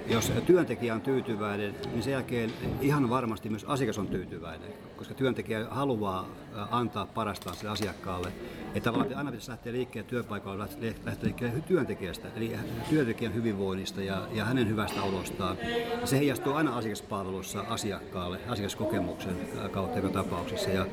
jos 0.08 0.32
työntekijä 0.46 0.94
on 0.94 1.02
tyytyväinen, 1.02 1.76
niin 1.92 2.04
sen 2.04 2.14
jälkeen 2.14 2.54
ihan 2.82 3.10
varmasti 3.10 3.50
myös 3.50 3.64
asiakas 3.64 3.98
on 3.98 4.08
tyytyväinen, 4.08 4.70
koska 4.98 5.14
työntekijä 5.14 5.66
haluaa 5.70 6.28
antaa 6.72 7.06
parastaan 7.06 7.56
sille 7.56 7.72
asiakkaalle. 7.72 8.32
Että 8.76 8.92
tavallaan 8.92 9.18
aina 9.18 9.32
pitäisi 9.32 9.52
lähteä 9.52 9.74
liikkeelle 9.74 10.10
työpaikalla, 10.10 10.68
lähteä 11.06 11.24
liikkeelle 11.24 11.62
työntekijästä, 11.62 12.28
eli 12.36 12.56
työntekijän 12.90 13.34
hyvinvoinnista 13.34 14.02
ja, 14.02 14.28
ja 14.34 14.46
hänen 14.46 14.70
hyvästä 14.70 15.04
olostaan. 15.04 15.58
Se 16.06 16.18
heijastuu 16.18 16.54
aina 16.54 16.78
asiakaspalvelussa 16.78 17.66
asiakkaalle, 17.70 18.40
asiakaskokemuksen 18.48 19.36
kautta 19.72 19.98
joka 19.98 20.10
tapauksessa. 20.10 20.70
Ja, 20.70 20.86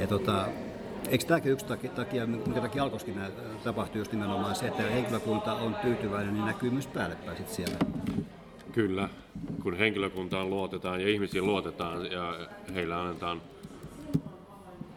ja 0.00 0.06
tota, 0.06 0.48
Eikö 1.08 1.24
tämäkin 1.24 1.52
yksi 1.52 1.66
takia, 1.94 2.26
minkä 2.26 2.60
takia 2.60 2.82
alkoiskin 2.82 3.20
tapahtui 3.64 4.00
just 4.00 4.12
nimenomaan 4.12 4.54
se, 4.54 4.66
että 4.66 4.82
henkilökunta 4.82 5.54
on 5.54 5.74
tyytyväinen, 5.74 6.34
niin 6.34 6.46
näkyy 6.46 6.70
myös 6.70 6.86
päällepäin 6.86 7.36
sitten 7.36 7.56
siellä. 7.56 7.76
Kyllä, 8.72 9.08
kun 9.62 9.76
henkilökuntaan 9.76 10.50
luotetaan 10.50 11.00
ja 11.00 11.08
ihmisiin 11.08 11.46
luotetaan 11.46 12.12
ja 12.12 12.48
heillä 12.74 13.02
annetaan, 13.02 13.42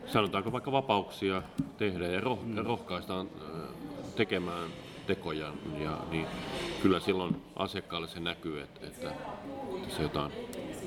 sanotaanko 0.09 0.51
vaikka 0.51 0.71
vapauksia 0.71 1.41
tehdä 1.77 2.07
ja 2.07 2.21
roh- 2.21 2.43
mm. 2.43 2.57
rohkaistaan 2.57 3.29
tekemään 4.15 4.69
tekoja, 5.07 5.53
ja, 5.79 5.97
niin 6.11 6.25
kyllä 6.81 6.99
silloin 6.99 7.41
asiakkaalle 7.55 8.07
se 8.07 8.19
näkyy, 8.19 8.61
että, 8.61 8.87
että 8.87 9.11
se 9.87 10.01
jotain 10.01 10.31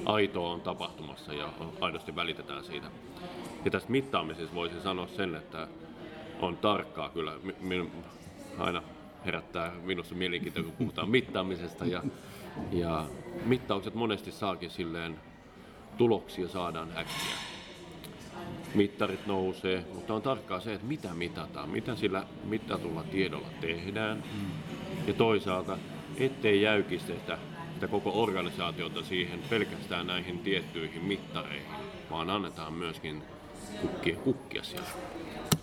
aitoa 0.04 0.50
on 0.50 0.60
tapahtumassa 0.60 1.32
ja 1.32 1.48
aidosti 1.80 2.16
välitetään 2.16 2.64
siitä. 2.64 2.86
Ja 3.64 3.70
tästä 3.70 3.90
mittaamisesta 3.90 4.54
voisin 4.54 4.82
sanoa 4.82 5.06
sen, 5.06 5.34
että 5.34 5.68
on 6.40 6.56
tarkkaa 6.56 7.08
kyllä. 7.08 7.32
Min, 7.60 7.92
aina 8.58 8.82
herättää 9.24 9.72
minussa 9.82 10.14
mielenkiintoa, 10.14 10.62
kun 10.62 10.72
puhutaan 10.72 11.10
mittaamisesta 11.18 11.84
ja 11.86 12.02
Ja 12.72 13.04
mittaukset 13.46 13.94
monesti 13.94 14.32
saakin 14.32 14.70
silleen, 14.70 15.20
tuloksia 15.98 16.48
saadaan 16.48 16.88
äkkiä. 16.96 17.51
Mittarit 18.74 19.26
nousee, 19.26 19.84
mutta 19.94 20.14
on 20.14 20.22
tarkkaa 20.22 20.60
se, 20.60 20.74
että 20.74 20.86
mitä 20.86 21.14
mitataan, 21.14 21.70
mitä 21.70 21.96
sillä 21.96 22.26
mitatulla 22.44 23.02
tiedolla 23.02 23.48
tehdään. 23.60 24.16
Mm. 24.16 24.46
Ja 25.06 25.14
toisaalta, 25.14 25.78
ettei 26.16 26.62
jäykistetä 26.62 27.38
sitä 27.74 27.88
koko 27.88 28.22
organisaatiota 28.22 29.02
siihen 29.02 29.40
pelkästään 29.50 30.06
näihin 30.06 30.38
tiettyihin 30.38 31.04
mittareihin, 31.04 31.66
vaan 32.10 32.30
annetaan 32.30 32.72
myöskin 32.72 33.22
kukkia, 33.80 34.16
kukkia 34.16 34.62
siellä. 34.62 34.88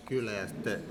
Kyllä, 0.05 0.31
ja 0.31 0.47
sitten 0.47 0.83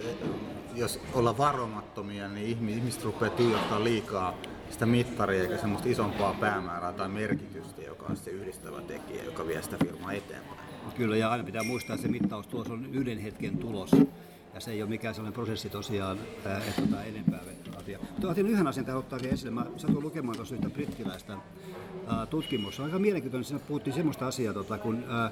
jos 0.75 1.01
olla 1.15 1.39
varomattomia, 1.39 2.29
niin 2.29 2.47
ihmiset 2.47 3.05
rupeaa 3.05 3.31
tuijottaa 3.31 3.85
liikaa 3.85 4.35
sitä 4.71 4.87
mittaria 4.87 5.43
eikä 5.43 5.57
semmoista 5.57 5.89
isompaa 5.89 6.35
päämäärää 6.41 6.93
tai 6.93 7.09
merkitystä, 7.09 7.83
joka 7.83 8.07
on 8.11 8.17
se 8.17 8.31
yhdistävä 8.31 8.81
tekijä, 8.81 9.25
joka 9.25 9.47
vie 9.47 9.63
sitä 9.63 9.77
firmaa 9.85 10.13
eteenpäin. 10.13 10.68
Kyllä, 10.97 11.17
ja 11.17 11.31
aina 11.31 11.45
pitää 11.45 11.63
muistaa, 11.63 11.95
että 11.95 12.07
se 12.07 12.13
mittaustulos 12.13 12.71
on 12.71 12.95
yhden 12.95 13.19
hetken 13.19 13.59
tulos. 13.59 13.91
Ja 14.55 14.61
se 14.61 14.71
ei 14.71 14.83
ole 14.83 14.91
mikään 14.91 15.15
sellainen 15.15 15.35
prosessi 15.35 15.71
tosiaan, 15.71 16.19
että 16.19 16.61
tota 16.81 17.05
enempää 17.05 17.41
asia. 17.77 17.99
Otin 18.25 18.47
yhden 18.47 18.67
asian 18.67 18.87
tähän 18.87 18.99
ottaa 18.99 19.19
esille. 19.31 19.51
Mä 19.51 19.67
satuin 19.77 20.05
lukemaan 20.05 20.37
tuossa 20.37 20.55
yhtä 20.55 20.71
brittiläistä 20.71 21.37
tutkimusta. 22.31 22.85
Aika 22.85 22.99
mielenkiintoinen, 22.99 23.45
siinä 23.45 23.65
puhuttiin 23.69 23.95
semmoista 23.95 24.27
asiaa, 24.27 24.55
tota, 24.55 24.79
kun 24.79 25.05
ää, 25.09 25.31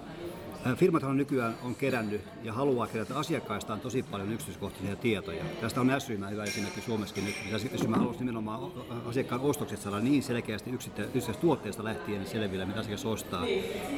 Firmathan 0.75 1.16
nykyään 1.16 1.54
on 1.62 1.75
kerännyt 1.75 2.20
ja 2.42 2.52
haluaa 2.52 2.87
kerätä 2.87 3.18
asiakkaistaan 3.18 3.80
tosi 3.80 4.02
paljon 4.02 4.32
yksityiskohtaisia 4.32 4.96
tietoja. 4.96 5.44
Tästä 5.61 5.80
on 5.80 5.87
Symä 5.87 6.28
hyvä 6.28 6.44
esimerkki 6.44 6.80
Suomessakin 6.80 7.25
nyt. 7.25 7.35
Symä 7.76 7.96
haluaisi 7.96 8.20
nimenomaan 8.20 8.73
asiakkaan 9.06 9.40
ostokset 9.40 9.80
saada 9.80 10.00
niin 10.00 10.23
selkeästi 10.23 10.70
yksittäisestä 10.70 11.32
tuotteesta 11.40 11.85
lähtien 11.85 12.26
selville, 12.26 12.64
mitä 12.64 12.80
asiakas 12.80 13.06
ostaa. 13.06 13.40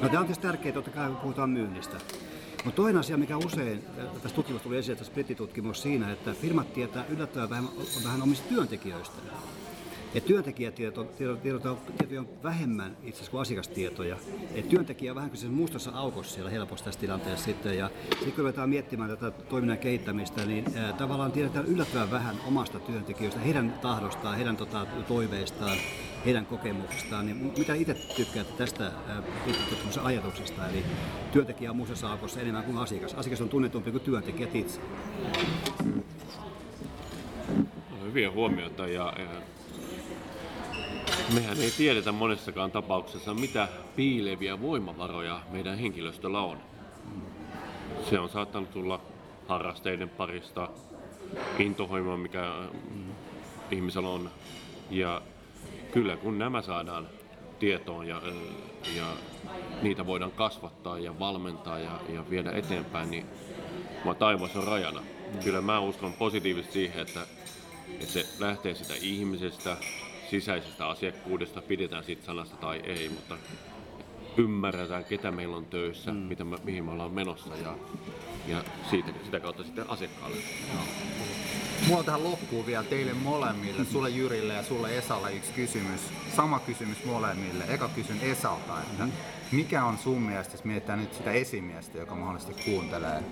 No, 0.02 0.08
tämä 0.08 0.20
on 0.20 0.26
tietysti 0.26 0.42
tärkeää, 0.42 0.75
totta 0.75 0.90
kai 0.90 1.08
kun 1.08 1.16
puhutaan 1.16 1.50
myynnistä. 1.50 1.96
Mutta 2.64 2.76
toinen 2.76 3.00
asia, 3.00 3.16
mikä 3.16 3.37
usein 3.37 3.84
tässä 4.22 4.37
tutkimuksessa 4.37 4.62
tuli 4.68 4.78
esille, 4.78 4.98
tässä 4.98 5.12
brittitutkimus 5.12 5.82
siinä, 5.82 6.12
että 6.12 6.32
firmat 6.32 6.72
tietää 6.72 7.04
yllättävän 7.08 7.50
vähän, 7.50 7.68
vähän 8.04 8.22
omista 8.22 8.48
työntekijöistä. 8.48 9.16
Et 10.14 10.24
työntekijätietoja 10.24 12.20
on 12.20 12.28
vähemmän 12.42 12.96
itse 13.02 13.16
asiassa 13.16 13.30
kuin 13.30 13.40
asiakastietoja. 13.40 14.16
Et 14.54 14.68
työntekijä 14.68 15.12
on 15.12 15.16
vähän 15.16 15.30
kuin 15.30 15.52
mustassa 15.52 15.90
aukossa 15.90 16.34
siellä 16.34 16.50
helposti 16.50 16.84
tässä 16.84 17.00
tilanteessa 17.00 17.44
sitten. 17.44 17.78
Ja 17.78 17.90
sitten 18.10 18.32
kun 18.32 18.38
ruvetaan 18.38 18.68
miettimään 18.68 19.10
tätä 19.10 19.30
toiminnan 19.30 19.78
kehittämistä, 19.78 20.46
niin 20.46 20.64
ää, 20.76 20.92
tavallaan 20.92 21.32
tiedetään 21.32 21.66
yllättävän 21.66 22.10
vähän 22.10 22.36
omasta 22.46 22.80
työntekijöistä, 22.80 23.40
heidän 23.40 23.78
tahdostaan, 23.82 24.36
heidän 24.36 24.56
tota, 24.56 24.86
toiveistaan, 25.08 25.78
heidän 26.24 26.46
kokemuksistaan. 26.46 27.26
Niin 27.26 27.52
mitä 27.58 27.74
itse 27.74 27.94
tykkäät 28.16 28.56
tästä 28.56 28.92
tutkimuksen 29.70 30.02
ajatuksesta? 30.02 30.68
Eli 30.68 30.84
työntekijä 31.32 31.70
on 31.70 31.76
mustassa 31.76 32.10
aukossa 32.10 32.40
enemmän 32.40 32.64
kuin 32.64 32.78
asiakas. 32.78 33.14
Asiakas 33.14 33.40
on 33.40 33.48
tunnetumpi 33.48 33.90
kuin 33.90 34.02
työntekijät 34.02 34.54
itse. 34.54 34.80
Hyviä 38.04 38.30
huomioita 38.30 38.86
ja, 38.86 39.12
ja 39.18 39.57
Mehän 41.35 41.61
ei 41.61 41.70
tiedetä 41.70 42.12
monessakaan 42.12 42.70
tapauksessa, 42.70 43.35
mitä 43.35 43.68
piileviä 43.97 44.61
voimavaroja 44.61 45.40
meidän 45.50 45.78
henkilöstöllä 45.78 46.40
on. 46.40 46.58
Se 48.11 48.18
on 48.18 48.28
saattanut 48.28 48.70
tulla 48.70 49.00
harrasteiden 49.49 50.08
parista, 50.08 50.68
intohoima, 51.58 52.16
mikä 52.16 52.52
ihmisellä 53.70 54.08
on. 54.08 54.30
Ja 54.90 55.23
kyllä 55.92 56.16
kun 56.16 56.38
nämä 56.38 56.62
saadaan 56.62 57.08
tietoon 57.58 58.08
ja, 58.08 58.23
ja 58.97 59.06
niitä 59.82 60.06
voidaan 60.06 60.32
kasvattaa 60.32 60.99
ja 60.99 61.19
valmentaa 61.19 61.78
ja, 61.78 62.00
ja 62.08 62.30
viedä 62.30 62.52
eteenpäin, 62.52 63.10
niin 63.10 63.26
taivas 64.19 64.56
on 64.56 64.64
rajana. 64.64 65.02
Kyllä 65.45 65.60
mä 65.60 65.80
uskon 65.80 66.12
positiivisesti 66.12 66.73
siihen, 66.73 67.02
että, 67.02 67.21
että 67.91 68.06
se 68.06 68.26
lähtee 68.38 68.75
sitä 68.75 68.95
ihmisestä, 69.00 69.76
sisäisestä 70.30 70.88
asiakkuudesta, 70.88 71.62
pidetään 71.62 72.04
siitä 72.04 72.25
sanasta 72.25 72.56
tai 72.56 72.80
ei, 72.84 73.08
mutta 73.08 73.36
ymmärretään, 74.36 75.04
ketä 75.04 75.30
meillä 75.30 75.56
on 75.56 75.64
töissä, 75.64 76.12
mm. 76.12 76.17
mitä 76.17 76.45
me, 76.45 76.56
mihin 76.64 76.84
me 76.84 76.91
ollaan 76.91 77.12
menossa 77.12 77.56
ja, 77.56 77.75
ja 78.47 78.64
siitä, 78.91 79.08
sitä 79.25 79.41
kautta 79.41 79.64
sitten 79.64 79.91
asiakkaalle. 79.91 80.36
No. 80.75 80.80
Mulla 81.86 81.99
on 81.99 82.04
tähän 82.04 82.25
loppuun 82.25 82.67
vielä 82.67 82.84
teille 82.84 83.12
molemmille, 83.14 83.84
sulle 83.84 84.10
Jyrille 84.10 84.54
ja 84.54 84.62
sulle 84.62 84.99
Esalle 84.99 85.32
yksi 85.32 85.52
kysymys. 85.52 86.00
Sama 86.36 86.58
kysymys 86.58 87.04
molemmille. 87.04 87.64
Eka 87.69 87.88
kysyn 87.88 88.21
Esalta, 88.21 88.80
että 88.82 89.04
mm 89.04 89.12
mikä 89.52 89.84
on 89.84 89.99
sun 89.99 90.23
mielestä, 90.23 90.54
jos 90.54 90.64
mietitään 90.64 91.00
nyt 91.00 91.14
sitä 91.14 91.32
esimiestä, 91.32 91.99
joka 91.99 92.14
mahdollisesti 92.14 92.64
kuuntelee, 92.64 93.23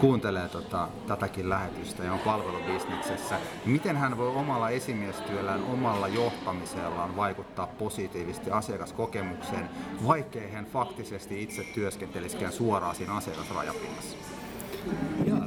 kuuntelee 0.00 0.48
tota, 0.48 0.88
tätäkin 1.06 1.48
lähetystä 1.48 2.04
ja 2.04 2.12
on 2.12 2.18
palvelubisneksessä, 2.18 3.36
niin 3.36 3.72
miten 3.72 3.96
hän 3.96 4.18
voi 4.18 4.28
omalla 4.28 4.70
esimiestyöllään, 4.70 5.64
omalla 5.64 6.08
johtamisellaan 6.08 7.16
vaikuttaa 7.16 7.66
positiivisesti 7.66 8.50
asiakaskokemukseen, 8.50 9.68
vaikkei 10.06 10.50
hän 10.50 10.64
faktisesti 10.64 11.42
itse 11.42 11.64
työskentelisikään 11.74 12.52
suoraan 12.52 12.96
siinä 12.96 13.14
asiakasrajapinnassa? 13.14 14.16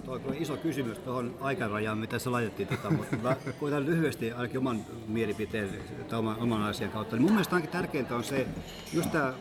Tuo 0.10 0.20
on 0.28 0.36
iso 0.40 0.58
kysymys 0.58 1.00
tuohon 1.00 1.36
aikarajaan, 1.42 1.98
mitä 1.98 2.20
se 2.20 2.30
laitettiin, 2.30 2.68
tota, 2.68 2.90
mutta 2.90 3.16
mä 3.16 3.36
koitan 3.60 3.86
lyhyesti 3.86 4.32
ainakin 4.32 4.58
oman 4.58 4.86
mielipiteen 5.08 5.70
tai 6.10 6.20
oman, 6.20 6.36
oman 6.40 6.64
asian 6.64 6.92
kautta. 6.92 7.16
Niin 7.16 7.24
mun 7.24 7.32
mielestä 7.32 7.56
ainakin 7.56 7.72
tärkeintä 7.72 8.16
on 8.16 8.24
se, 8.24 8.48
just 8.94 9.12
tämä 9.12 9.34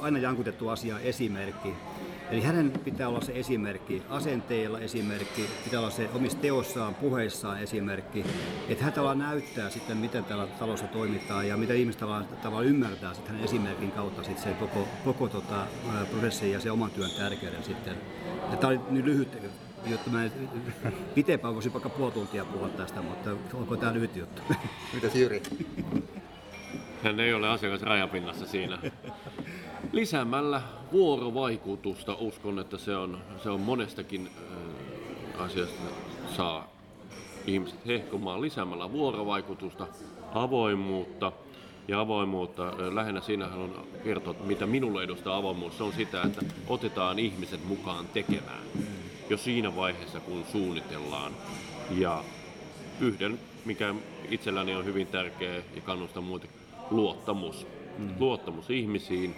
aina 0.00 0.18
jankutettu 0.18 0.68
asia, 0.68 0.98
esimerkki. 0.98 1.74
Eli 2.30 2.42
hänen 2.42 2.70
pitää 2.70 3.08
olla 3.08 3.20
se 3.20 3.32
esimerkki, 3.32 4.02
asenteella 4.10 4.78
esimerkki, 4.78 5.46
pitää 5.64 5.80
olla 5.80 5.90
se 5.90 6.08
omissa 6.14 6.38
teossaan, 6.38 6.94
puheissaan 6.94 7.62
esimerkki, 7.62 8.24
että 8.68 8.84
hän 8.84 8.92
tavallaan 8.92 9.18
näyttää 9.18 9.70
sitten, 9.70 9.96
miten 9.96 10.24
tällä 10.24 10.46
talossa 10.46 10.86
toimitaan 10.86 11.48
ja 11.48 11.56
mitä 11.56 11.74
ihmiset 11.74 12.00
tavallaan, 12.00 12.28
tavallaan 12.42 12.66
ymmärtää 12.66 13.14
sitten 13.14 13.32
hänen 13.32 13.44
esimerkin 13.44 13.92
kautta 13.92 14.22
sitten 14.22 14.44
se 14.44 14.50
koko, 14.50 14.88
koko 15.04 15.28
tota, 15.28 15.66
prosessin 16.10 16.52
ja 16.52 16.60
se 16.60 16.70
oman 16.70 16.90
työn 16.90 17.10
tärkeyden 17.18 17.64
sitten. 17.64 17.96
Ja 18.50 18.56
tämä 18.56 18.68
oli 18.68 18.80
nyt 18.90 19.04
lyhyt 19.04 19.38
juttu, 19.86 20.10
mä 20.10 20.30
pitempään 21.14 21.54
voisin 21.54 21.72
vaikka 21.72 21.88
puoli 21.88 22.12
tuntia 22.12 22.44
puhua 22.44 22.68
tästä, 22.68 23.02
mutta 23.02 23.30
onko 23.54 23.76
tämä 23.76 23.94
lyhyt 23.94 24.16
juttu? 24.16 24.42
Mitäs 24.94 25.14
Jyri? 25.14 25.42
Hän 27.02 27.20
ei 27.20 27.34
ole 27.34 27.48
asiakas 27.48 27.82
rajapinnassa 27.82 28.46
siinä. 28.46 28.78
Lisäämällä 29.92 30.62
vuorovaikutusta 30.92 32.16
uskon, 32.20 32.58
että 32.58 32.78
se 32.78 32.96
on, 32.96 33.18
se 33.42 33.50
on 33.50 33.60
monestakin 33.60 34.30
asiasta 35.38 35.82
saa 36.36 36.68
ihmiset 37.46 37.86
hehkumaan 37.86 38.40
lisäämällä 38.40 38.92
vuorovaikutusta, 38.92 39.86
avoimuutta 40.34 41.32
ja 41.88 42.00
avoimuutta. 42.00 42.72
Lähinnä 42.94 43.20
siinä 43.20 43.48
haluan 43.48 43.70
kertoa, 44.04 44.34
mitä 44.44 44.66
minulle 44.66 45.02
edustaa 45.02 45.36
avoimuus. 45.36 45.76
Se 45.76 45.82
on 45.82 45.92
sitä, 45.92 46.22
että 46.22 46.42
otetaan 46.68 47.18
ihmiset 47.18 47.64
mukaan 47.64 48.06
tekemään 48.06 48.62
jo 49.30 49.36
siinä 49.36 49.76
vaiheessa, 49.76 50.20
kun 50.20 50.44
suunnitellaan. 50.52 51.32
Ja 51.90 52.24
yhden, 53.00 53.38
mikä 53.64 53.94
itselläni 54.30 54.74
on 54.74 54.84
hyvin 54.84 55.06
tärkeä 55.06 55.54
ja 55.54 55.82
kannustan 55.84 56.24
muuten, 56.24 56.50
luottamus. 56.90 57.66
Mm. 57.98 58.14
Luottamus 58.18 58.70
ihmisiin 58.70 59.34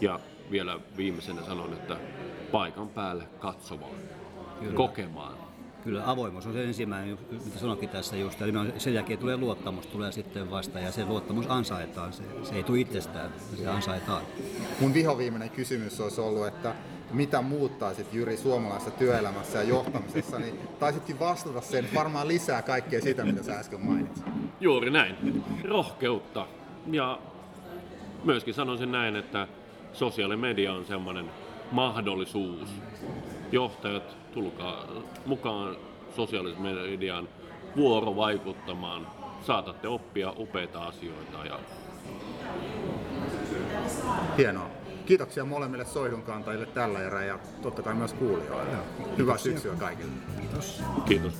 ja 0.00 0.20
vielä 0.50 0.80
viimeisenä 0.96 1.42
sanon, 1.42 1.72
että 1.72 1.96
paikan 2.52 2.88
päälle 2.88 3.24
katsomaan, 3.38 3.94
Kyllä. 4.60 4.74
kokemaan. 4.74 5.34
Kyllä 5.84 6.02
avoimuus 6.10 6.46
on 6.46 6.52
se 6.52 6.64
ensimmäinen, 6.64 7.18
mitä 7.30 7.58
sanoinkin 7.58 7.88
tässä 7.88 8.16
just. 8.16 8.42
Eli 8.42 8.52
sen 8.78 8.94
jälkeen 8.94 9.18
tulee 9.18 9.36
luottamus, 9.36 9.86
tulee 9.86 10.12
sitten 10.12 10.50
vasta 10.50 10.80
ja 10.80 10.92
se 10.92 11.04
luottamus 11.04 11.46
ansaitaan. 11.48 12.12
Se, 12.12 12.22
se 12.42 12.54
ei 12.54 12.62
tule 12.62 12.80
itsestään, 12.80 13.32
se 13.56 13.66
ansaitaan. 13.66 14.22
Mun 14.80 14.94
vihoviimeinen 14.94 15.50
kysymys 15.50 16.00
olisi 16.00 16.20
ollut, 16.20 16.46
että 16.46 16.74
mitä 17.12 17.42
muuttaisit 17.42 18.12
Jyri 18.12 18.36
suomalaisessa 18.36 18.90
työelämässä 18.90 19.58
ja 19.58 19.68
johtamisessa, 19.68 20.38
niin 20.38 20.58
taisitkin 20.78 21.18
vastata 21.18 21.60
sen 21.60 21.88
varmaan 21.94 22.28
lisää 22.28 22.62
kaikkea 22.62 23.00
sitä, 23.00 23.24
mitä 23.24 23.42
sä 23.42 23.58
äsken 23.58 23.80
mainitsit. 23.80 24.24
Juuri 24.60 24.90
näin. 24.90 25.42
Rohkeutta. 25.64 26.46
Ja 26.86 27.18
myöskin 28.24 28.54
sanoisin 28.54 28.92
näin, 28.92 29.16
että 29.16 29.48
sosiaalinen 29.92 30.40
media 30.40 30.72
on 30.72 30.84
semmoinen 30.84 31.30
mahdollisuus. 31.72 32.68
Johtajat, 33.52 34.16
tulkaa 34.34 34.86
mukaan 35.26 35.76
sosiaalisen 36.16 36.62
median 36.62 37.28
vuorovaikuttamaan. 37.76 39.06
Saatatte 39.46 39.88
oppia 39.88 40.34
upeita 40.38 40.82
asioita. 40.82 41.44
Ja... 41.44 41.58
Hienoa. 44.38 44.79
Kiitoksia 45.10 45.44
molemmille 45.44 45.84
soihdunkantajille 45.84 46.66
tällä 46.66 47.02
erää 47.02 47.24
ja 47.24 47.38
totta 47.62 47.82
kai 47.82 47.94
myös 47.94 48.12
kuulijoille. 48.12 48.76
Hyvää 49.18 49.38
syksyä 49.38 49.74
kaikille. 49.74 50.12
Kiitos. 50.40 50.82
Kiitos. 51.08 51.34